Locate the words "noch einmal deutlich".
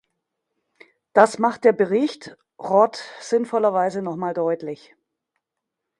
4.01-4.95